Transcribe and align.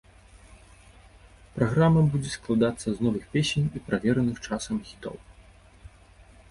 Праграма 1.57 2.01
будзе 2.13 2.31
складацца 2.37 2.87
з 2.95 3.07
новых 3.09 3.23
песень 3.35 3.67
і 3.75 3.79
правераных 3.93 4.37
часам 4.49 4.75
хітоў. 4.91 5.15